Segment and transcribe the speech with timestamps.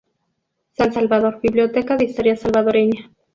[0.71, 3.11] San Salvador: Biblioteca de Historia Salvadoreña.